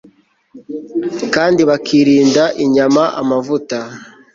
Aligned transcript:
kandi 1.35 1.61
bakirinda 1.69 2.43
inyama 2.63 3.03
amavuta 3.21 3.77